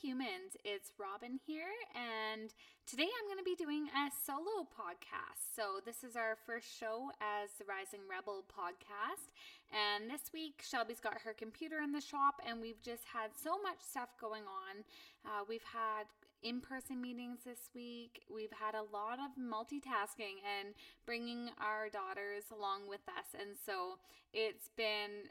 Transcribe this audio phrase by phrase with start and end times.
[0.00, 0.56] humans.
[0.64, 2.52] It's Robin here, and
[2.86, 5.54] today I'm going to be doing a solo podcast.
[5.54, 9.30] So, this is our first show as the Rising Rebel podcast.
[9.70, 13.60] And this week, Shelby's got her computer in the shop, and we've just had so
[13.62, 14.82] much stuff going on.
[15.24, 16.10] Uh, we've had
[16.42, 18.22] in person meetings this week.
[18.32, 20.74] We've had a lot of multitasking and
[21.06, 23.30] bringing our daughters along with us.
[23.38, 23.98] And so,
[24.32, 25.30] it's been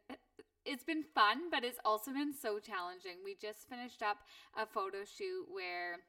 [0.66, 3.18] it's been fun, but it's also been so challenging.
[3.24, 4.18] We just finished up
[4.56, 6.00] a photo shoot where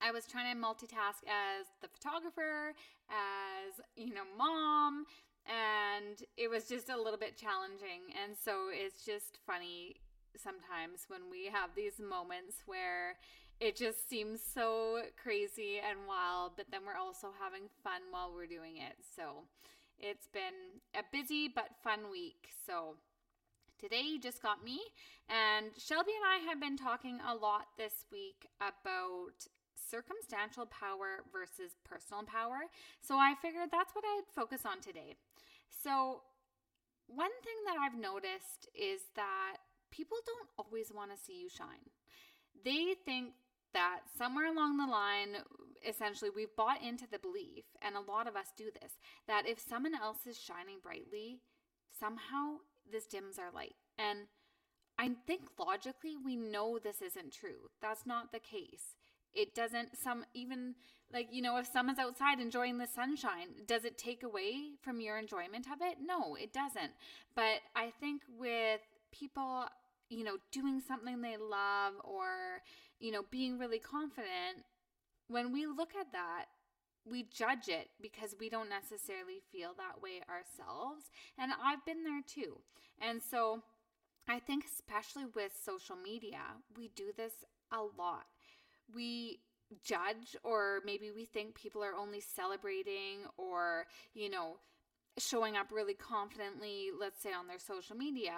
[0.00, 2.74] I was trying to multitask as the photographer,
[3.10, 5.06] as, you know, mom,
[5.46, 8.14] and it was just a little bit challenging.
[8.22, 9.96] And so it's just funny
[10.36, 13.16] sometimes when we have these moments where
[13.60, 18.46] it just seems so crazy and wild, but then we're also having fun while we're
[18.46, 18.94] doing it.
[19.16, 19.44] So
[19.98, 22.50] it's been a busy but fun week.
[22.66, 22.94] So
[23.78, 24.80] Today you just got me,
[25.28, 31.78] and Shelby and I have been talking a lot this week about circumstantial power versus
[31.84, 32.66] personal power.
[33.00, 35.14] So I figured that's what I'd focus on today.
[35.70, 36.22] So,
[37.06, 39.58] one thing that I've noticed is that
[39.92, 41.86] people don't always want to see you shine.
[42.64, 43.30] They think
[43.74, 45.38] that somewhere along the line,
[45.86, 48.98] essentially, we've bought into the belief, and a lot of us do this,
[49.28, 51.38] that if someone else is shining brightly,
[51.98, 52.58] somehow
[52.92, 53.74] this dims our light.
[53.98, 54.26] And
[54.98, 57.70] I think logically we know this isn't true.
[57.80, 58.96] That's not the case.
[59.34, 60.74] It doesn't some even
[61.12, 65.18] like you know if someone's outside enjoying the sunshine, does it take away from your
[65.18, 65.98] enjoyment of it?
[66.02, 66.92] No, it doesn't.
[67.34, 68.80] But I think with
[69.12, 69.64] people,
[70.08, 72.62] you know, doing something they love or
[73.00, 74.64] you know, being really confident,
[75.28, 76.46] when we look at that,
[77.04, 81.10] we judge it because we don't necessarily feel that way ourselves.
[81.38, 82.58] And I've been there too.
[83.00, 83.62] And so
[84.28, 86.40] I think, especially with social media,
[86.76, 87.32] we do this
[87.72, 88.26] a lot.
[88.94, 89.40] We
[89.82, 94.56] judge, or maybe we think people are only celebrating or, you know,
[95.18, 98.32] showing up really confidently, let's say on their social media,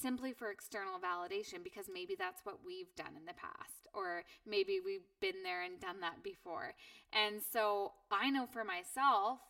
[0.00, 4.80] simply for external validation because maybe that's what we've done in the past or maybe
[4.84, 6.74] we've been there and done that before.
[7.12, 9.40] And so I know for myself,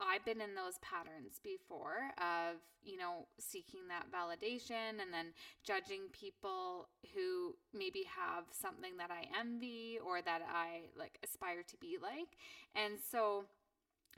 [0.00, 5.32] I've been in those patterns before of, you know, seeking that validation and then
[5.64, 11.76] judging people who maybe have something that I envy or that I like aspire to
[11.76, 12.34] be like.
[12.74, 13.44] And so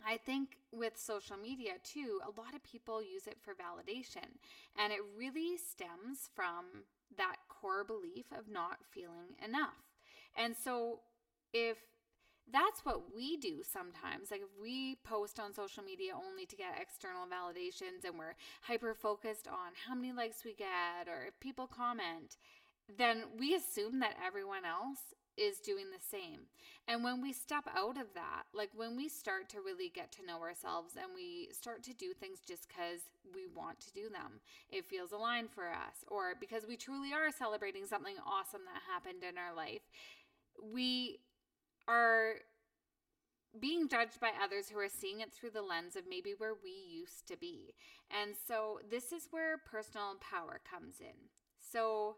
[0.07, 4.39] I think with social media too, a lot of people use it for validation.
[4.79, 6.85] And it really stems from
[7.17, 9.95] that core belief of not feeling enough.
[10.37, 11.01] And so
[11.53, 11.79] if
[12.53, 14.31] that's what we do sometimes.
[14.31, 18.95] Like if we post on social media only to get external validations and we're hyper
[18.95, 22.37] focused on how many likes we get or if people comment,
[22.99, 26.41] then we assume that everyone else is doing the same.
[26.87, 30.27] And when we step out of that, like when we start to really get to
[30.27, 33.01] know ourselves and we start to do things just because
[33.35, 34.41] we want to do them,
[34.71, 39.23] it feels aligned for us, or because we truly are celebrating something awesome that happened
[39.23, 39.83] in our life,
[40.73, 41.19] we
[41.89, 42.35] are
[43.61, 46.71] being judged by others who are seeing it through the lens of maybe where we
[46.71, 47.75] used to be.
[48.11, 51.31] And so this is where personal power comes in.
[51.61, 52.17] So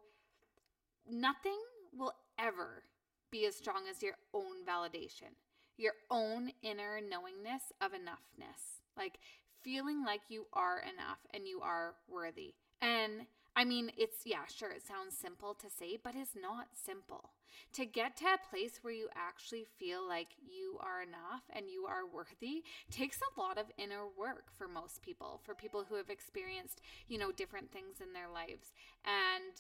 [1.08, 1.58] nothing
[1.96, 2.84] will ever
[3.30, 5.34] be as strong as your own validation,
[5.76, 9.18] your own inner knowingness of enoughness, like
[9.62, 12.54] feeling like you are enough and you are worthy.
[12.80, 13.26] And
[13.56, 17.30] I mean, it's, yeah, sure, it sounds simple to say, but it's not simple.
[17.72, 21.86] To get to a place where you actually feel like you are enough and you
[21.86, 26.10] are worthy takes a lot of inner work for most people, for people who have
[26.10, 28.74] experienced, you know, different things in their lives.
[29.06, 29.54] And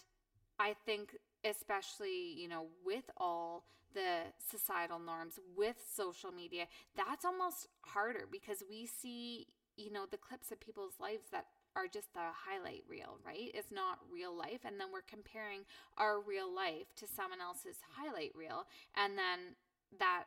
[0.58, 1.16] I think
[1.48, 3.64] especially you know with all
[3.94, 6.66] the societal norms with social media
[6.96, 9.46] that's almost harder because we see
[9.76, 11.46] you know the clips of people's lives that
[11.76, 13.52] are just the highlight reel right?
[13.52, 18.32] It's not real life and then we're comparing our real life to someone else's highlight
[18.34, 18.64] reel
[18.96, 19.56] and then
[19.98, 20.24] that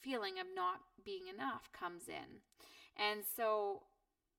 [0.00, 2.42] feeling of not being enough comes in.
[2.96, 3.82] And so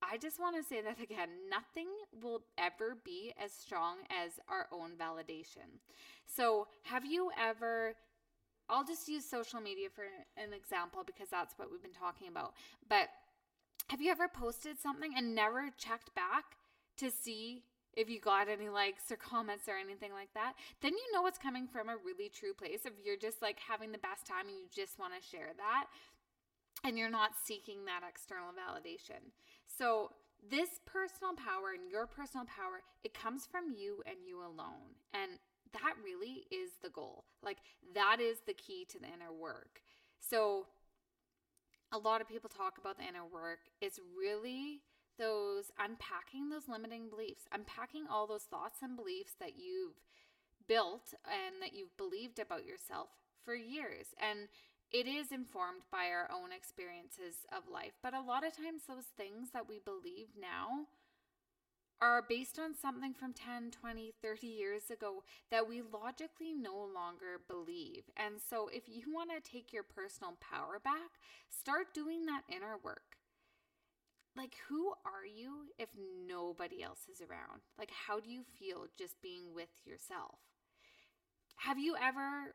[0.02, 1.88] I just want to say that again nothing
[2.22, 5.82] will ever be as strong as our own validation.
[6.26, 7.96] So, have you ever
[8.70, 10.04] I'll just use social media for
[10.36, 12.54] an example because that's what we've been talking about.
[12.90, 13.08] But
[13.90, 16.58] have you ever posted something and never checked back
[16.98, 17.64] to see
[17.96, 20.54] if you got any likes or comments or anything like that?
[20.82, 22.82] Then you know it's coming from a really true place.
[22.86, 25.86] If you're just like having the best time and you just want to share that,
[26.84, 29.32] and you're not seeking that external validation.
[29.78, 30.12] So,
[30.50, 34.96] this personal power and your personal power, it comes from you and you alone.
[35.14, 35.40] And
[35.74, 37.26] that really is the goal.
[37.44, 37.58] Like,
[37.94, 39.82] that is the key to the inner work.
[40.20, 40.68] So,
[41.92, 43.60] a lot of people talk about the inner work.
[43.82, 44.82] It's really
[45.18, 49.96] those unpacking those limiting beliefs, unpacking all those thoughts and beliefs that you've
[50.68, 53.10] built and that you've believed about yourself
[53.44, 54.08] for years.
[54.22, 54.48] And
[54.92, 57.94] it is informed by our own experiences of life.
[58.02, 60.88] But a lot of times, those things that we believe now
[62.00, 67.42] are based on something from 10, 20, 30 years ago that we logically no longer
[67.48, 68.04] believe.
[68.16, 71.20] And so, if you want to take your personal power back,
[71.50, 73.18] start doing that inner work.
[74.38, 75.90] Like, who are you if
[76.30, 77.62] nobody else is around?
[77.78, 80.38] Like, how do you feel just being with yourself?
[81.58, 82.54] Have you ever,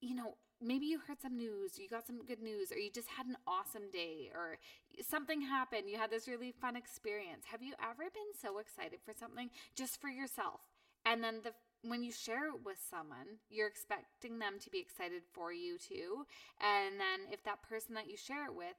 [0.00, 3.08] you know, maybe you heard some news, you got some good news, or you just
[3.08, 4.58] had an awesome day, or
[5.02, 7.44] something happened, you had this really fun experience.
[7.50, 10.60] Have you ever been so excited for something just for yourself?
[11.04, 11.52] And then the
[11.84, 16.26] when you share it with someone, you're expecting them to be excited for you too.
[16.60, 18.76] And then if that person that you share it with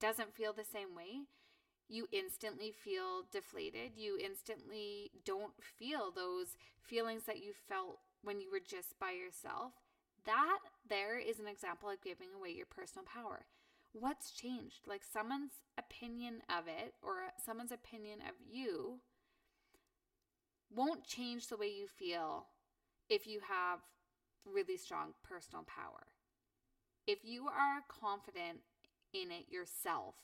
[0.00, 1.28] doesn't feel the same way,
[1.88, 3.92] you instantly feel deflated.
[3.96, 9.72] You instantly don't feel those feelings that you felt when you were just by yourself.
[10.26, 10.58] That
[10.88, 13.46] there is an example of giving away your personal power.
[13.92, 14.80] What's changed?
[14.86, 19.00] Like someone's opinion of it or someone's opinion of you
[20.74, 22.46] won't change the way you feel
[23.08, 23.80] if you have
[24.44, 26.06] really strong personal power.
[27.06, 28.58] If you are confident
[29.12, 30.16] in it yourself,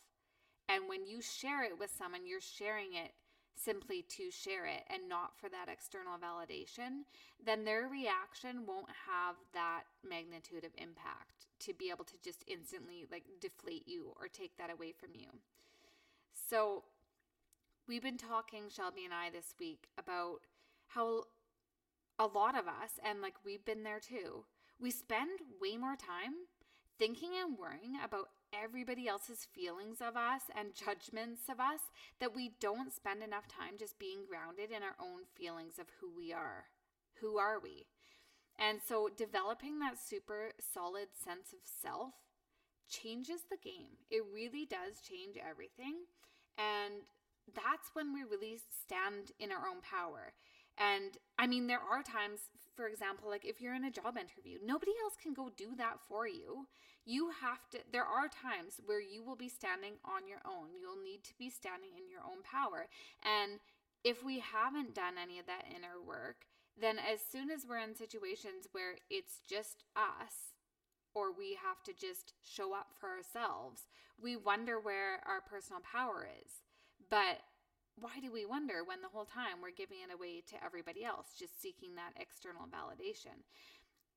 [0.68, 3.12] and when you share it with someone, you're sharing it
[3.54, 7.04] simply to share it and not for that external validation,
[7.44, 13.06] then their reaction won't have that magnitude of impact to be able to just instantly
[13.10, 15.28] like deflate you or take that away from you.
[16.32, 16.84] So,
[17.86, 20.40] we've been talking, Shelby and I, this week about
[20.88, 21.24] how
[22.18, 24.44] a lot of us, and like we've been there too,
[24.80, 26.34] we spend way more time
[26.98, 31.80] thinking and worrying about everybody else's feelings of us and judgments of us
[32.20, 36.10] that we don't spend enough time just being grounded in our own feelings of who
[36.16, 36.64] we are.
[37.20, 37.86] Who are we?
[38.58, 42.14] And so developing that super solid sense of self
[42.88, 43.96] changes the game.
[44.10, 46.04] It really does change everything.
[46.58, 47.02] And
[47.54, 50.32] that's when we really stand in our own power.
[50.78, 52.40] And I mean, there are times,
[52.74, 55.98] for example, like if you're in a job interview, nobody else can go do that
[56.08, 56.66] for you.
[57.04, 60.68] You have to, there are times where you will be standing on your own.
[60.80, 62.88] You'll need to be standing in your own power.
[63.22, 63.58] And
[64.04, 66.46] if we haven't done any of that inner work,
[66.80, 70.54] then as soon as we're in situations where it's just us,
[71.14, 73.82] or we have to just show up for ourselves,
[74.20, 76.52] we wonder where our personal power is.
[77.10, 77.42] But
[77.96, 81.34] why do we wonder when the whole time we're giving it away to everybody else,
[81.38, 83.44] just seeking that external validation?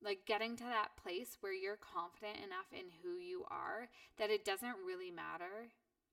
[0.01, 4.45] Like getting to that place where you're confident enough in who you are that it
[4.45, 5.71] doesn't really matter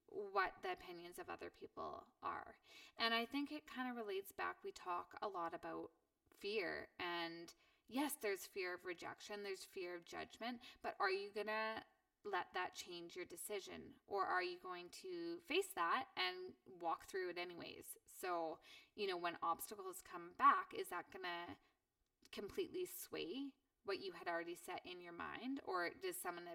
[0.09, 2.55] what the opinions of other people are.
[2.99, 4.57] And I think it kind of relates back.
[4.65, 5.91] We talk a lot about
[6.39, 7.53] fear and
[7.89, 11.83] yes, there's fear of rejection, there's fear of judgment, but are you going to
[12.25, 13.97] let that change your decision?
[14.07, 17.99] Or are you going to face that and walk through it anyways?
[18.21, 18.59] So,
[18.95, 21.55] you know, when obstacles come back, is that going to
[22.33, 23.53] completely sway
[23.85, 26.47] what you had already set in your mind or does someone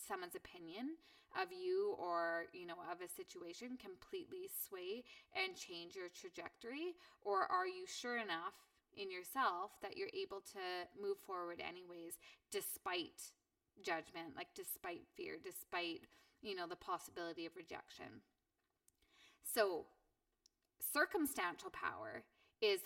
[0.00, 0.96] someone's opinion
[1.36, 5.04] of you or you know of a situation completely sway
[5.36, 8.56] and change your trajectory or are you sure enough
[8.96, 10.60] in yourself that you're able to
[11.00, 13.32] move forward anyways despite
[13.82, 16.02] judgment, like despite fear, despite,
[16.40, 18.22] you know, the possibility of rejection.
[19.42, 19.86] So,
[20.92, 22.24] circumstantial power
[22.60, 22.80] is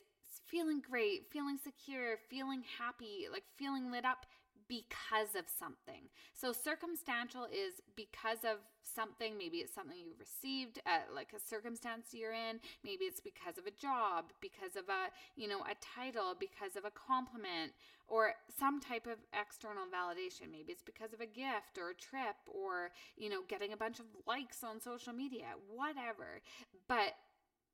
[0.47, 4.26] feeling great, feeling secure, feeling happy, like feeling lit up
[4.68, 6.08] because of something.
[6.35, 9.37] So circumstantial is because of something.
[9.38, 12.61] Maybe it's something you've received, uh, like a circumstance you're in.
[12.85, 16.85] Maybe it's because of a job, because of a you know a title, because of
[16.85, 17.73] a compliment,
[18.08, 20.50] or some type of external validation.
[20.50, 23.99] Maybe it's because of a gift or a trip, or you know getting a bunch
[23.99, 26.40] of likes on social media, whatever.
[26.88, 27.14] But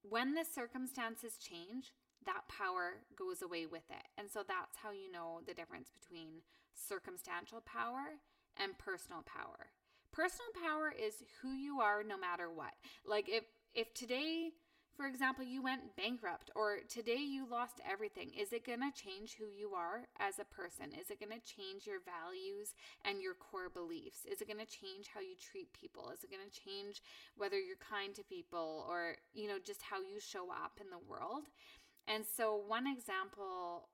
[0.02, 1.92] when the circumstances change,
[2.26, 4.06] that power goes away with it.
[4.18, 6.42] And so that's how you know the difference between
[6.74, 8.20] circumstantial power
[8.56, 9.72] and personal power.
[10.12, 12.74] Personal power is who you are no matter what.
[13.06, 14.52] Like if if today
[14.96, 18.30] for example, you went bankrupt or today you lost everything.
[18.38, 20.92] Is it going to change who you are as a person?
[20.92, 22.74] Is it going to change your values
[23.04, 24.26] and your core beliefs?
[24.30, 26.10] Is it going to change how you treat people?
[26.12, 27.00] Is it going to change
[27.36, 31.00] whether you're kind to people or, you know, just how you show up in the
[31.08, 31.48] world?
[32.06, 33.88] And so, one example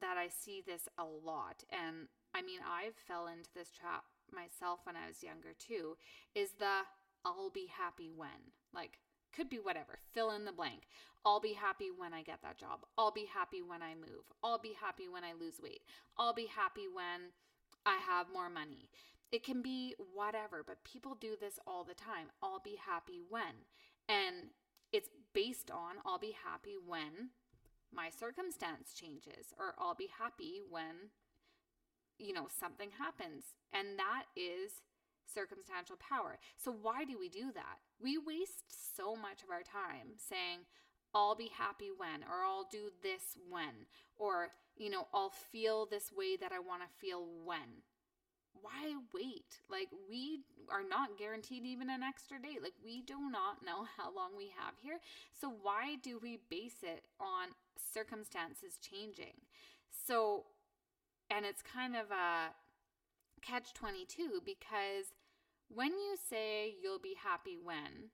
[0.00, 4.80] that I see this a lot, and I mean, I fell into this trap myself
[4.84, 5.96] when I was younger too,
[6.34, 6.86] is the
[7.24, 8.54] I'll be happy when.
[8.72, 8.98] Like,
[9.34, 10.82] could be whatever, fill in the blank.
[11.24, 12.80] I'll be happy when I get that job.
[12.96, 14.24] I'll be happy when I move.
[14.42, 15.82] I'll be happy when I lose weight.
[16.16, 17.32] I'll be happy when
[17.84, 18.88] I have more money.
[19.30, 22.28] It can be whatever, but people do this all the time.
[22.42, 23.66] I'll be happy when.
[24.08, 24.50] And
[24.92, 27.30] it's based on I'll be happy when
[27.94, 31.10] my circumstance changes, or I'll be happy when,
[32.20, 33.56] you know, something happens.
[33.72, 34.84] And that is
[35.32, 36.38] circumstantial power.
[36.56, 37.78] So, why do we do that?
[38.00, 40.66] We waste so much of our time saying,
[41.14, 43.86] I'll be happy when, or I'll do this when,
[44.16, 47.82] or, you know, I'll feel this way that I want to feel when.
[48.62, 49.58] Why wait?
[49.70, 52.58] Like, we are not guaranteed even an extra day.
[52.62, 54.98] Like, we do not know how long we have here.
[55.40, 57.48] So, why do we base it on
[57.92, 59.34] circumstances changing?
[60.06, 60.44] So,
[61.30, 62.52] and it's kind of a
[63.40, 65.14] catch 22 because
[65.68, 68.10] when you say you'll be happy when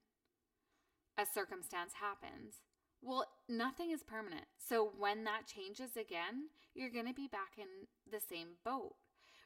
[1.17, 2.61] a circumstance happens,
[3.01, 4.45] well, nothing is permanent.
[4.57, 8.95] So when that changes again, you're going to be back in the same boat.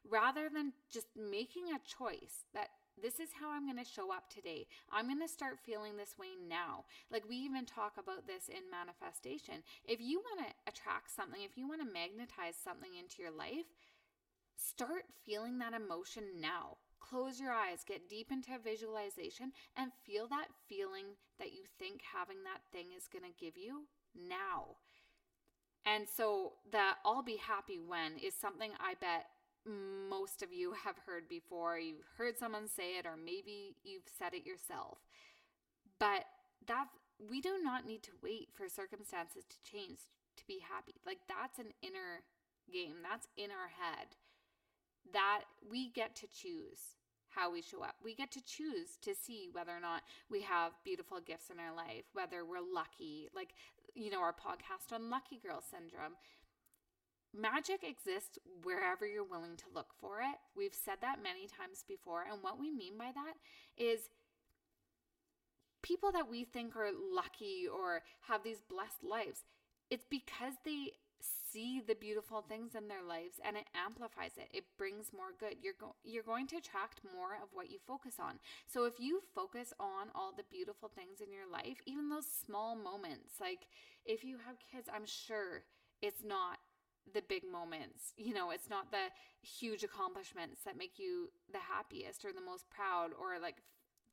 [0.09, 2.69] Rather than just making a choice that
[3.01, 4.67] this is how I'm going to show up today.
[4.91, 6.85] I'm going to start feeling this way now.
[7.11, 9.63] Like we even talk about this in manifestation.
[9.85, 13.67] If you want to attract something, if you want to magnetize something into your life,
[14.55, 16.77] start feeling that emotion now.
[16.99, 22.43] Close your eyes, get deep into visualization, and feel that feeling that you think having
[22.43, 24.77] that thing is going to give you now.
[25.83, 29.25] And so, that I'll be happy when is something I bet
[29.65, 31.77] most of you have heard before.
[31.77, 34.99] You've heard someone say it, or maybe you've said it yourself.
[35.99, 36.25] But
[36.67, 36.87] that
[37.19, 39.99] we do not need to wait for circumstances to change
[40.37, 40.95] to be happy.
[41.05, 42.23] Like, that's an inner
[42.71, 44.15] game, that's in our head
[45.13, 46.95] that we get to choose
[47.29, 47.95] how we show up.
[48.03, 51.75] We get to choose to see whether or not we have beautiful gifts in our
[51.75, 53.53] life, whether we're lucky, like,
[53.95, 56.15] you know, our podcast on Lucky Girl Syndrome.
[57.33, 60.37] Magic exists wherever you're willing to look for it.
[60.55, 62.25] We've said that many times before.
[62.29, 63.35] And what we mean by that
[63.77, 64.09] is
[65.81, 69.45] people that we think are lucky or have these blessed lives,
[69.89, 70.91] it's because they
[71.51, 74.47] see the beautiful things in their lives and it amplifies it.
[74.53, 75.57] It brings more good.
[75.61, 78.39] You're go- you're going to attract more of what you focus on.
[78.67, 82.75] So if you focus on all the beautiful things in your life, even those small
[82.75, 83.67] moments, like
[84.05, 85.63] if you have kids, I'm sure
[86.01, 86.57] it's not
[87.13, 88.13] the big moments.
[88.17, 89.09] You know, it's not the
[89.41, 93.57] huge accomplishments that make you the happiest or the most proud or like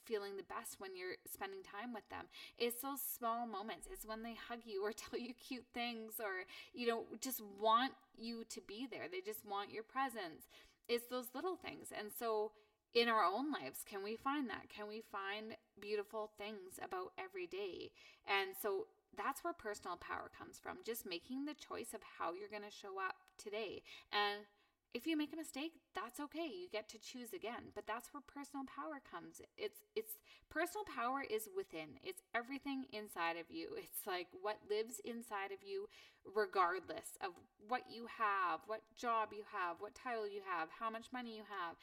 [0.08, 2.24] feeling the best when you're spending time with them.
[2.58, 3.86] It's those small moments.
[3.92, 7.92] It's when they hug you or tell you cute things or, you know, just want
[8.16, 9.04] you to be there.
[9.10, 10.48] They just want your presence.
[10.88, 11.88] It's those little things.
[11.96, 12.52] And so,
[12.94, 14.70] in our own lives, can we find that?
[14.74, 17.90] Can we find beautiful things about every day?
[18.26, 18.86] And so,
[19.18, 22.72] that's where personal power comes from just making the choice of how you're going to
[22.72, 23.82] show up today.
[24.14, 24.46] And
[24.94, 26.48] if you make a mistake, that's okay.
[26.48, 27.74] You get to choose again.
[27.74, 29.42] But that's where personal power comes.
[29.58, 30.16] It's it's
[30.48, 32.00] personal power is within.
[32.02, 33.76] It's everything inside of you.
[33.84, 35.88] It's like what lives inside of you
[36.24, 37.32] regardless of
[37.68, 41.44] what you have, what job you have, what title you have, how much money you
[41.48, 41.76] have.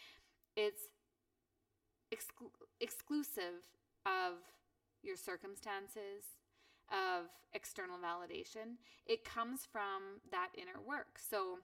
[0.56, 0.90] It's
[2.14, 3.66] exclu- exclusive
[4.06, 4.42] of
[5.04, 6.38] your circumstances,
[6.92, 8.78] of external validation.
[9.06, 11.18] It comes from that inner work.
[11.18, 11.60] So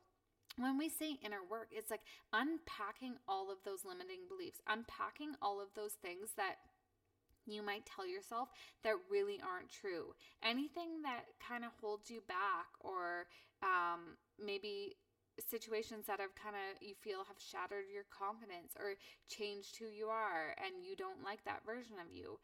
[0.57, 2.01] when we say inner work, it's like
[2.33, 6.55] unpacking all of those limiting beliefs, unpacking all of those things that
[7.45, 8.49] you might tell yourself
[8.83, 10.13] that really aren't true.
[10.43, 13.27] Anything that kind of holds you back, or
[13.63, 14.97] um, maybe
[15.39, 18.93] situations that have kind of you feel have shattered your confidence or
[19.27, 22.37] changed who you are, and you don't like that version of you.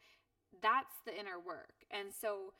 [0.62, 1.84] That's the inner work.
[1.90, 2.54] And so,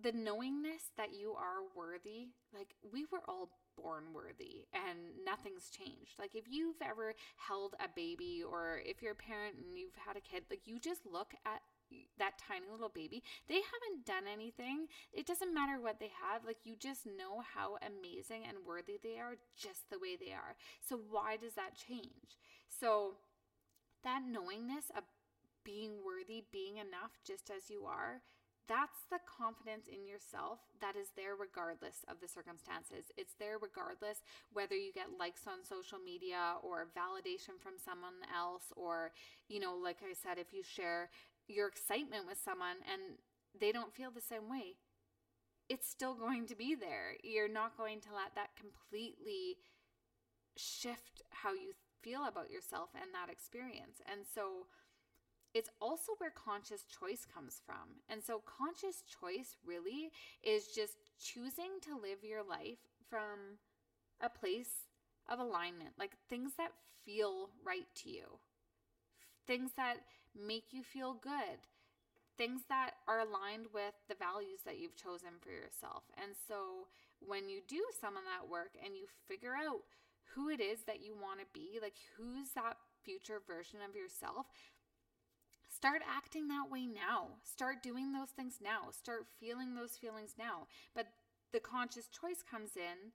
[0.00, 6.18] the knowingness that you are worthy, like we were all born worthy and nothing's changed.
[6.18, 10.16] Like if you've ever held a baby or if you're a parent and you've had
[10.16, 11.62] a kid, like you just look at
[12.18, 13.22] that tiny little baby.
[13.48, 14.86] They haven't done anything.
[15.12, 16.44] It doesn't matter what they have.
[16.44, 20.56] Like you just know how amazing and worthy they are just the way they are.
[20.80, 22.40] So why does that change?
[22.68, 23.16] So
[24.04, 25.04] that knowingness of
[25.64, 28.22] being worthy, being enough just as you are,
[28.68, 33.10] that's the confidence in yourself that is there regardless of the circumstances.
[33.16, 38.72] It's there regardless whether you get likes on social media or validation from someone else,
[38.76, 39.12] or,
[39.48, 41.10] you know, like I said, if you share
[41.48, 43.18] your excitement with someone and
[43.58, 44.76] they don't feel the same way.
[45.68, 47.16] it's still going to be there.
[47.22, 49.58] You're not going to let that completely
[50.56, 54.00] shift how you feel about yourself and that experience.
[54.10, 54.66] And so
[55.56, 58.04] it's also where conscious choice comes from.
[58.10, 60.10] And so conscious choice really
[60.42, 63.56] is just choosing to live your life from
[64.20, 64.84] a place
[65.30, 66.72] of alignment, like things that
[67.06, 68.38] feel right to you,
[69.46, 69.96] things that
[70.36, 71.64] make you feel good,
[72.36, 76.04] things that are aligned with the values that you've chosen for yourself.
[76.22, 76.84] And so
[77.24, 79.80] when you do some of that work and you figure out
[80.34, 84.46] who it is that you want to be, like who's that future version of yourself,
[85.76, 87.36] start acting that way now.
[87.42, 88.90] Start doing those things now.
[88.90, 90.66] Start feeling those feelings now.
[90.94, 91.06] But
[91.52, 93.12] the conscious choice comes in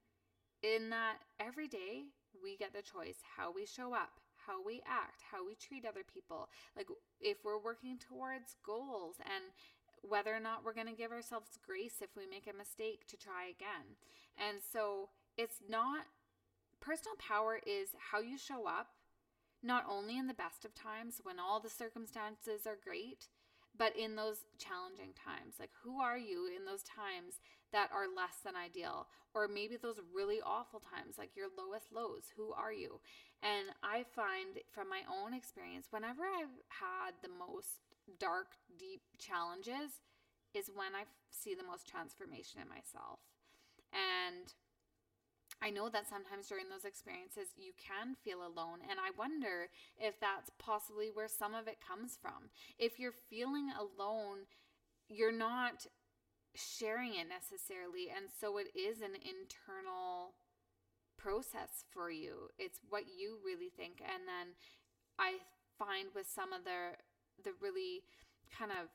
[0.62, 2.06] in that every day
[2.44, 6.04] we get the choice how we show up, how we act, how we treat other
[6.06, 6.50] people.
[6.78, 6.88] Like
[7.20, 9.46] if we're working towards goals and
[10.08, 13.18] whether or not we're going to give ourselves grace if we make a mistake to
[13.18, 13.98] try again.
[14.38, 16.06] And so it's not
[16.80, 18.90] personal power is how you show up,
[19.64, 23.28] not only in the best of times when all the circumstances are great,
[23.78, 25.56] but in those challenging times.
[25.60, 27.40] Like, who are you in those times
[27.72, 29.08] that are less than ideal?
[29.34, 32.34] Or maybe those really awful times, like your lowest lows.
[32.36, 33.00] Who are you?
[33.42, 37.80] And I find from my own experience, whenever I've had the most
[38.20, 40.04] dark, deep challenges,
[40.54, 43.24] is when I see the most transformation in myself.
[43.96, 44.52] And
[45.62, 50.20] I know that sometimes during those experiences you can feel alone, and I wonder if
[50.20, 52.50] that's possibly where some of it comes from.
[52.80, 54.50] If you're feeling alone,
[55.08, 55.86] you're not
[56.56, 60.34] sharing it necessarily, and so it is an internal
[61.18, 62.50] process for you.
[62.58, 64.58] It's what you really think, and then
[65.20, 65.46] I
[65.78, 66.98] find with some of the
[67.44, 68.04] the really
[68.54, 68.90] kind of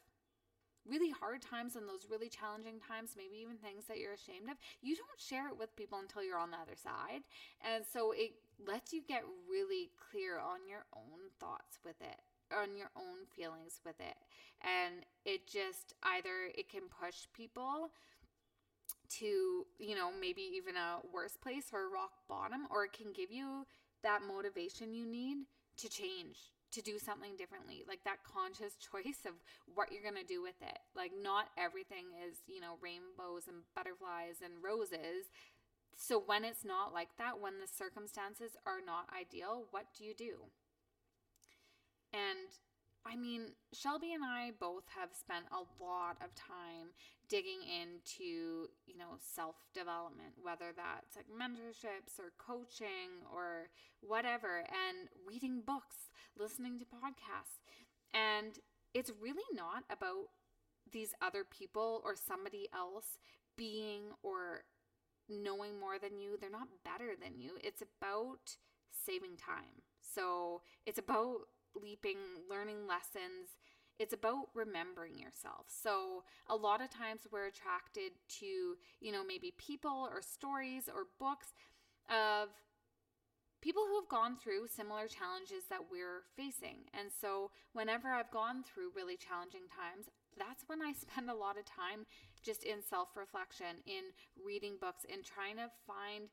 [0.88, 4.57] really hard times and those really challenging times, maybe even things that you're ashamed of,
[4.83, 7.22] you don't share it with people until you're on the other side.
[7.61, 8.35] And so it
[8.66, 12.20] lets you get really clear on your own thoughts with it
[12.55, 14.16] on your own feelings with it
[14.62, 17.90] and it just either it can push people
[19.09, 23.31] to you know maybe even a worse place or rock bottom or it can give
[23.31, 23.66] you
[24.03, 25.38] that motivation you need
[25.77, 29.35] to change to do something differently like that conscious choice of
[29.74, 30.79] what you're going to do with it.
[30.94, 35.31] Like not everything is you know rainbows and butterflies and roses.
[35.96, 40.14] So when it's not like that when the circumstances are not ideal what do you
[40.14, 40.52] do?
[42.12, 42.48] And
[43.07, 46.90] I mean, Shelby and I both have spent a lot of time
[47.29, 53.69] digging into, you know, self development, whether that's like mentorships or coaching or
[54.01, 57.62] whatever, and reading books, listening to podcasts.
[58.12, 58.59] And
[58.95, 60.27] it's really not about
[60.92, 63.19] these other people or somebody else
[63.57, 64.64] being or
[65.29, 66.37] knowing more than you.
[66.40, 67.53] They're not better than you.
[67.62, 68.57] It's about
[68.90, 69.83] saving time.
[70.01, 71.49] So it's about
[71.83, 73.57] leaping, learning lessons.
[73.99, 75.67] It's about remembering yourself.
[75.69, 78.47] So, a lot of times we're attracted to,
[79.01, 81.49] you know, maybe people or stories or books
[82.11, 82.51] of
[83.62, 86.87] people who have gone through similar challenges that we're facing.
[86.93, 90.07] And so, whenever I've gone through really challenging times,
[90.39, 92.05] that's when I spend a lot of time
[92.45, 96.29] just in self reflection, in reading books, in trying to find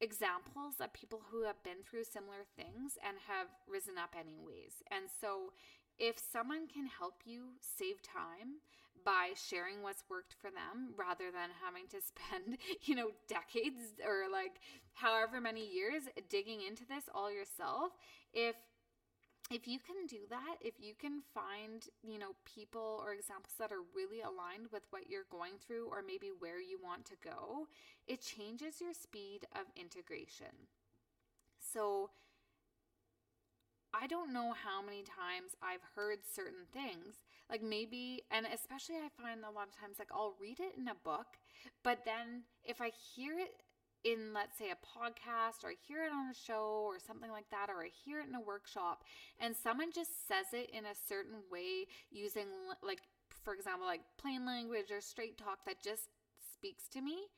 [0.00, 4.82] examples of people who have been through similar things and have risen up anyways.
[4.90, 5.52] And so
[5.98, 8.64] if someone can help you save time
[9.04, 14.30] by sharing what's worked for them rather than having to spend, you know, decades or
[14.30, 14.60] like
[14.94, 17.92] however many years digging into this all yourself,
[18.32, 18.56] if
[19.50, 23.72] if you can do that, if you can find, you know, people or examples that
[23.72, 27.66] are really aligned with what you're going through or maybe where you want to go,
[28.06, 30.70] it changes your speed of integration.
[31.58, 32.10] So,
[33.92, 37.18] I don't know how many times I've heard certain things.
[37.50, 40.86] Like maybe, and especially I find a lot of times, like I'll read it in
[40.86, 41.26] a book,
[41.82, 43.50] but then if I hear it
[44.04, 47.50] in let's say a podcast or I hear it on a show or something like
[47.50, 49.04] that or I hear it in a workshop
[49.38, 52.48] and someone just says it in a certain way using
[52.82, 53.00] like
[53.44, 56.08] for example like plain language or straight talk that just
[56.54, 57.28] speaks to me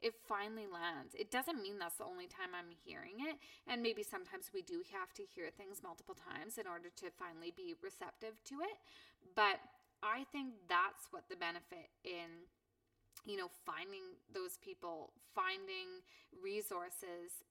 [0.00, 1.14] it finally lands.
[1.14, 3.36] It doesn't mean that's the only time I'm hearing it.
[3.68, 7.52] And maybe sometimes we do have to hear things multiple times in order to finally
[7.54, 8.80] be receptive to it.
[9.36, 9.60] But
[10.02, 12.48] I think that's what the benefit in
[13.24, 16.02] you know, finding those people, finding
[16.42, 17.44] resources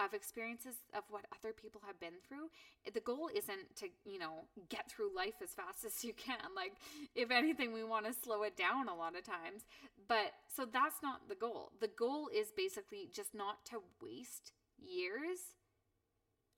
[0.00, 2.48] of experiences of what other people have been through.
[2.92, 6.38] The goal isn't to, you know, get through life as fast as you can.
[6.56, 6.74] Like,
[7.14, 9.64] if anything, we want to slow it down a lot of times.
[10.08, 11.72] But so that's not the goal.
[11.80, 15.38] The goal is basically just not to waste years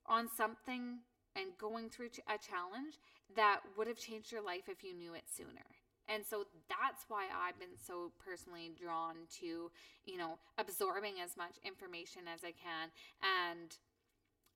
[0.06, 0.98] on something
[1.36, 2.98] and going through a challenge
[3.36, 5.73] that would have changed your life if you knew it sooner.
[6.08, 9.70] And so that's why I've been so personally drawn to,
[10.04, 12.90] you know, absorbing as much information as I can
[13.22, 13.76] and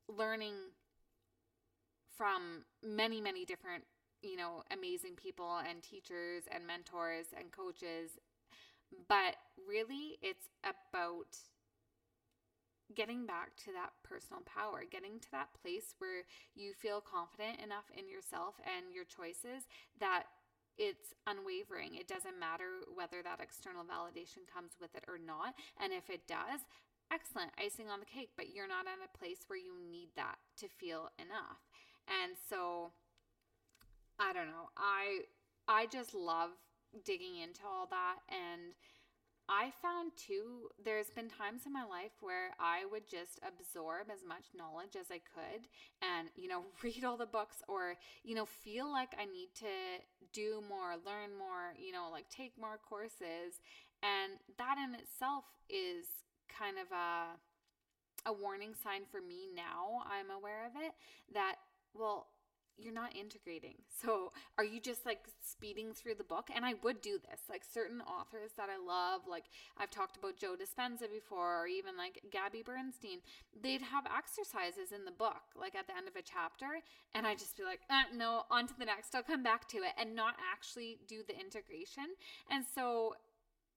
[0.09, 0.55] learning
[2.17, 3.85] from many, many different,
[4.23, 8.19] you know, amazing people and teachers and mentors and coaches.
[9.09, 9.37] But
[9.69, 11.37] really, it's about
[12.95, 17.85] getting back to that personal power, getting to that place where you feel confident enough
[17.97, 19.69] in yourself and your choices
[20.01, 20.25] that
[20.79, 21.99] it's unwavering.
[21.99, 25.55] It doesn't matter whether that external validation comes with it or not.
[25.83, 26.63] And if it does,
[27.13, 30.39] excellent, icing on the cake, but you're not in a place where you need that
[30.63, 31.59] to feel enough.
[32.07, 32.93] And so
[34.19, 34.71] I don't know.
[34.77, 35.27] I
[35.67, 36.51] I just love
[37.05, 38.73] digging into all that and
[39.49, 44.21] I found too, there's been times in my life where I would just absorb as
[44.27, 45.67] much knowledge as I could
[46.03, 50.05] and, you know, read all the books or, you know, feel like I need to
[50.33, 53.65] do more, learn more, you know, like take more courses.
[54.03, 56.07] And that in itself is
[56.47, 60.05] kind of a, a warning sign for me now.
[60.05, 60.93] I'm aware of it
[61.33, 61.57] that,
[61.95, 62.29] well,
[62.79, 63.75] you're not integrating.
[63.99, 66.51] So, are you just like speeding through the book?
[66.55, 67.41] And I would do this.
[67.51, 71.97] Like certain authors that I love, like I've talked about Joe Dispenza before, or even
[71.97, 73.19] like Gabby Bernstein,
[73.61, 76.79] they'd have exercises in the book, like at the end of a chapter.
[77.13, 79.17] And I just be like, uh, no, on to the next.
[79.17, 82.15] I'll come back to it and not actually do the integration.
[82.53, 83.17] And so,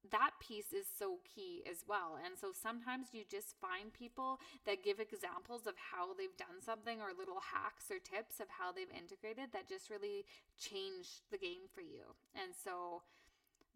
[0.10, 2.18] that piece is so key as well.
[2.18, 7.00] And so sometimes you just find people that give examples of how they've done something
[7.00, 10.26] or little hacks or tips of how they've integrated that just really
[10.58, 12.18] change the game for you.
[12.34, 13.06] And so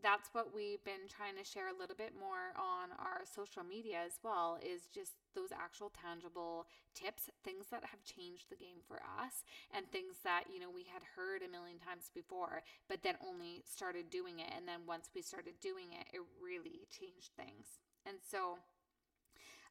[0.06, 4.06] that's what we've been trying to share a little bit more on our social media
[4.06, 9.02] as well is just those actual tangible tips things that have changed the game for
[9.02, 9.41] us
[9.74, 13.65] and things that you know we had heard a million times before but then only
[13.65, 14.54] started doing it.
[14.56, 17.82] And then once we started doing it it really changed things.
[18.06, 18.62] And so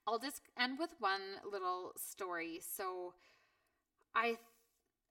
[0.02, 2.58] I'll just end with one little story.
[2.58, 3.14] So
[4.18, 4.36] I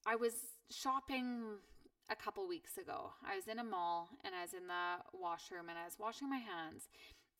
[0.05, 0.33] I was
[0.69, 1.63] shopping
[2.09, 3.13] a couple weeks ago.
[3.23, 6.29] I was in a mall and I was in the washroom and I was washing
[6.29, 6.89] my hands.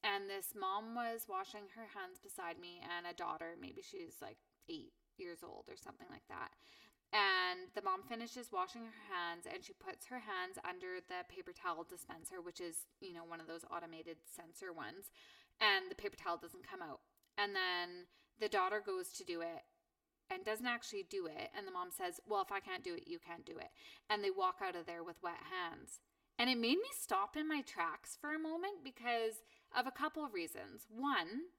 [0.04, 4.36] And this mom was washing her hands beside me, and a daughter, maybe she's like
[4.68, 6.52] eight years old or something like that.
[7.16, 11.54] And the mom finishes washing her hands and she puts her hands under the paper
[11.54, 15.14] towel dispenser, which is, you know, one of those automated sensor ones.
[15.62, 17.06] And the paper towel doesn't come out.
[17.38, 18.10] And then
[18.42, 19.62] the daughter goes to do it
[20.32, 21.50] and doesn't actually do it.
[21.58, 23.70] And the mom says, Well, if I can't do it, you can't do it.
[24.10, 26.00] And they walk out of there with wet hands.
[26.40, 29.44] And it made me stop in my tracks for a moment because
[29.76, 30.88] of a couple of reasons.
[30.90, 31.54] One,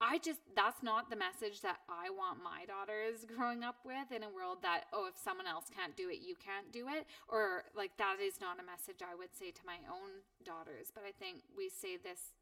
[0.00, 4.22] I just, that's not the message that I want my daughters growing up with in
[4.22, 7.04] a world that, oh, if someone else can't do it, you can't do it.
[7.28, 10.88] Or like that is not a message I would say to my own daughters.
[10.94, 12.32] But I think we say this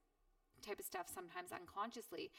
[0.63, 2.31] type of stuff sometimes unconsciously.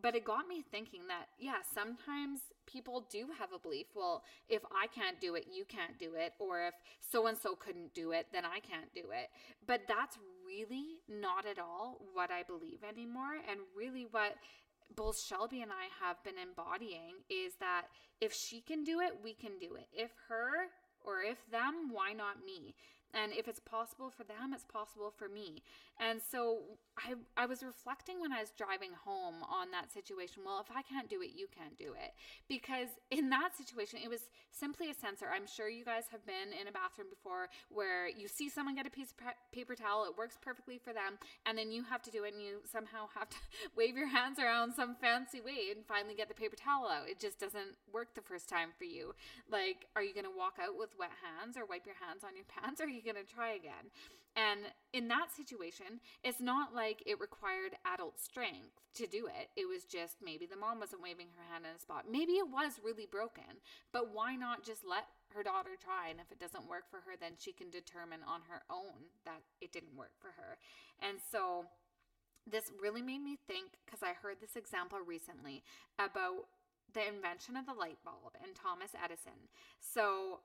[0.00, 4.62] But it got me thinking that, yeah, sometimes people do have a belief well, if
[4.66, 6.34] I can't do it, you can't do it.
[6.38, 9.30] Or if so and so couldn't do it, then I can't do it.
[9.66, 13.36] But that's really not at all what I believe anymore.
[13.50, 14.34] And really, what
[14.94, 17.86] both Shelby and I have been embodying is that
[18.20, 19.86] if she can do it, we can do it.
[19.92, 20.68] If her
[21.04, 22.74] or if them, why not me?
[23.14, 25.62] And if it's possible for them, it's possible for me.
[25.98, 26.60] And so
[26.96, 30.42] I, I was reflecting when I was driving home on that situation.
[30.44, 32.12] Well, if I can't do it, you can't do it.
[32.48, 35.26] Because in that situation, it was simply a sensor.
[35.32, 38.86] I'm sure you guys have been in a bathroom before where you see someone get
[38.86, 39.16] a piece of
[39.52, 42.42] paper towel, it works perfectly for them, and then you have to do it and
[42.42, 43.36] you somehow have to
[43.76, 47.08] wave your hands around some fancy way and finally get the paper towel out.
[47.08, 49.14] It just doesn't work the first time for you.
[49.50, 52.36] Like, are you going to walk out with wet hands or wipe your hands on
[52.36, 52.80] your pants?
[52.80, 53.94] Or you going to try again?
[54.34, 59.50] And in that situation, it's not like it required adult strength to do it.
[59.58, 62.06] It was just maybe the mom wasn't waving her hand in a spot.
[62.10, 63.58] Maybe it was really broken,
[63.90, 66.10] but why not just let her daughter try?
[66.10, 69.42] And if it doesn't work for her, then she can determine on her own that
[69.60, 70.58] it didn't work for her.
[71.02, 71.66] And so
[72.46, 75.62] this really made me think because I heard this example recently
[75.98, 76.46] about
[76.94, 79.50] the invention of the light bulb and Thomas Edison.
[79.80, 80.40] So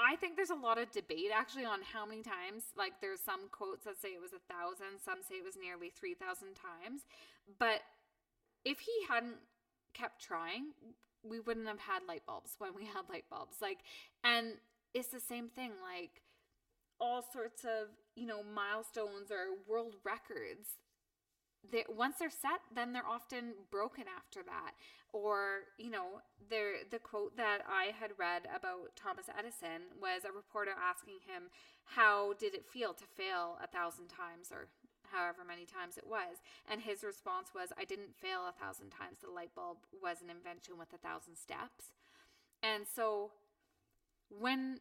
[0.00, 2.64] I think there's a lot of debate actually on how many times.
[2.76, 5.90] Like, there's some quotes that say it was a thousand, some say it was nearly
[5.90, 7.02] 3,000 times.
[7.58, 7.82] But
[8.64, 9.36] if he hadn't
[9.92, 10.72] kept trying,
[11.22, 13.56] we wouldn't have had light bulbs when we had light bulbs.
[13.60, 13.78] Like,
[14.24, 14.54] and
[14.94, 15.72] it's the same thing.
[15.82, 16.22] Like,
[17.00, 20.80] all sorts of, you know, milestones or world records.
[21.70, 24.72] They, once they're set, then they're often broken after that.
[25.12, 30.32] Or, you know, there the quote that I had read about Thomas Edison was a
[30.32, 31.50] reporter asking him,
[31.84, 34.68] How did it feel to fail a thousand times or
[35.12, 36.38] however many times it was.
[36.70, 39.18] And his response was, I didn't fail a thousand times.
[39.20, 41.92] The light bulb was an invention with a thousand steps.
[42.62, 43.32] And so
[44.30, 44.80] when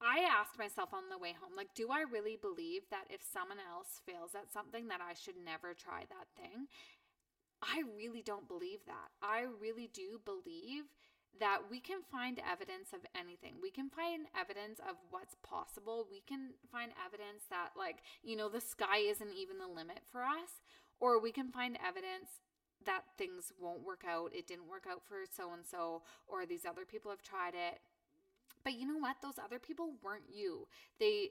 [0.00, 3.58] I asked myself on the way home, like, do I really believe that if someone
[3.58, 6.68] else fails at something, that I should never try that thing?
[7.62, 9.08] I really don't believe that.
[9.22, 10.84] I really do believe
[11.38, 13.54] that we can find evidence of anything.
[13.60, 16.06] We can find evidence of what's possible.
[16.10, 20.22] We can find evidence that, like, you know, the sky isn't even the limit for
[20.22, 20.64] us.
[20.98, 22.40] Or we can find evidence
[22.86, 24.34] that things won't work out.
[24.34, 27.80] It didn't work out for so and so, or these other people have tried it.
[28.64, 29.16] But you know what?
[29.22, 30.68] Those other people weren't you.
[30.98, 31.30] They,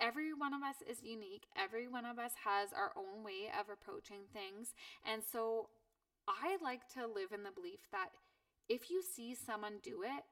[0.00, 1.46] every one of us is unique.
[1.56, 4.74] Every one of us has our own way of approaching things.
[5.04, 5.68] And so
[6.28, 8.10] I like to live in the belief that
[8.68, 10.24] if you see someone do it,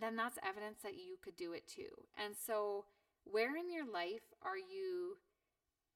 [0.00, 1.90] then that's evidence that you could do it too.
[2.16, 2.84] And so,
[3.24, 5.18] where in your life are you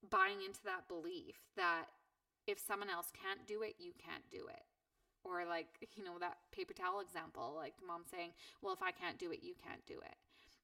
[0.09, 1.85] buying into that belief that
[2.45, 4.63] if someone else can't do it, you can't do it?
[5.23, 9.17] Or, like, you know, that paper towel example, like mom saying, well, if I can't
[9.17, 10.15] do it, you can't do it.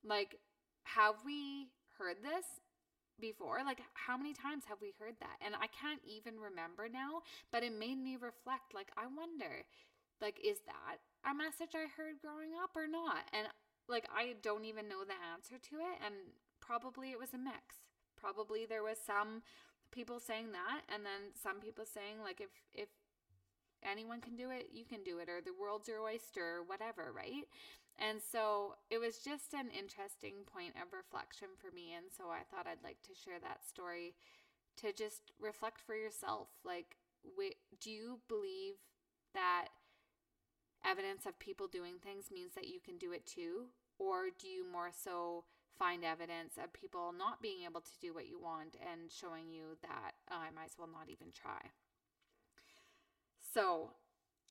[0.04, 0.36] Like,
[0.84, 2.64] have we heard this
[3.20, 3.60] before?
[3.68, 5.38] Like, how many times have we heard that?
[5.44, 8.72] And I can't even remember now, but it made me reflect.
[8.74, 9.68] Like, I wonder,
[10.24, 13.28] like, is that a message I heard growing up or not?
[13.36, 13.52] And
[13.92, 15.98] like, I don't even know the answer to it.
[16.00, 16.16] And
[16.64, 17.84] probably it was a mix.
[18.16, 19.44] Probably there was some
[19.92, 22.90] people saying that, and then some people saying, like, if, if,
[23.82, 27.14] anyone can do it, you can do it, or the world's your oyster, or whatever,
[27.16, 27.48] right?
[28.00, 31.92] And so it was just an interesting point of reflection for me.
[31.96, 34.16] And so I thought I'd like to share that story
[34.78, 36.48] to just reflect for yourself.
[36.64, 36.96] Like,
[37.82, 38.76] do you believe
[39.34, 39.68] that
[40.86, 43.68] evidence of people doing things means that you can do it too?
[44.00, 45.44] Or do you more so
[45.78, 49.78] find evidence of people not being able to do what you want and showing you
[49.82, 51.72] that oh, I might as well not even try?
[53.54, 53.92] So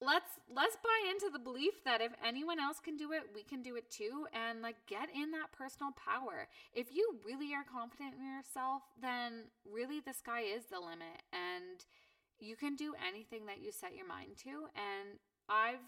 [0.00, 3.62] let's let's buy into the belief that if anyone else can do it we can
[3.62, 4.26] do it too.
[4.32, 6.48] And like get in that personal power.
[6.72, 11.22] If you really are confident in yourself then really the sky is the limit.
[11.32, 11.84] And
[12.38, 14.70] you can do anything that you set your mind to.
[14.76, 15.82] And i've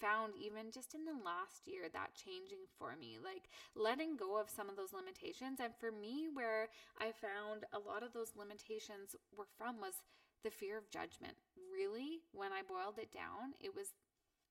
[0.00, 4.50] found even just in the last year that changing for me, like letting go of
[4.50, 5.58] some of those limitations.
[5.58, 10.02] And for me, where I found a lot of those limitations were from was
[10.44, 11.36] the fear of judgment.
[11.56, 13.94] Really, when I boiled it down, it was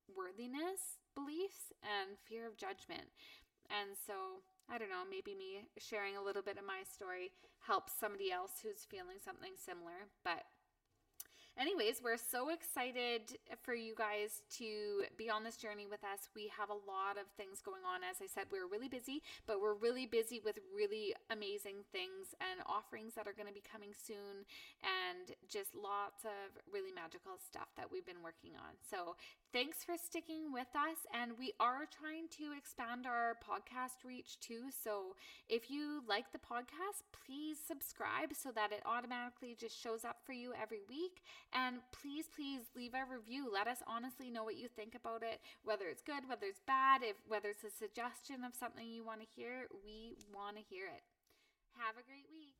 [0.07, 3.09] worthiness beliefs and fear of judgment.
[3.67, 7.91] And so, I don't know, maybe me sharing a little bit of my story helps
[7.97, 10.07] somebody else who's feeling something similar.
[10.23, 10.47] But
[11.59, 16.29] anyways, we're so excited for you guys to be on this journey with us.
[16.35, 18.01] We have a lot of things going on.
[18.05, 22.61] As I said, we're really busy, but we're really busy with really amazing things and
[22.65, 24.45] offerings that are going to be coming soon
[24.85, 28.77] and just lots of really magical stuff that we've been working on.
[28.77, 29.17] So,
[29.51, 31.09] thanks for sticking with us.
[31.13, 34.69] And we are trying to expand our podcast reach too.
[34.69, 35.17] So,
[35.49, 40.33] if you like the podcast, please subscribe so that it automatically just shows up for
[40.33, 41.23] you every week.
[41.53, 43.49] And please, please leave a review.
[43.51, 47.01] Let us honestly know what you think about it, whether it's good, whether it's bad,
[47.03, 49.67] if whether it's a suggestion of something you want to hear.
[49.83, 51.03] We want to hear it.
[51.77, 52.56] Have a great week.